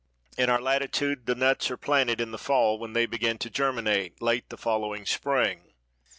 [0.35, 4.19] In our latitude the nuts are planted in the fall when they begin to germinate
[4.19, 5.73] late the following spring.